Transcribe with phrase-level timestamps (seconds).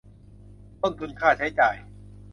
[0.81, 1.75] ต้นทุนค่าใช้จ่าย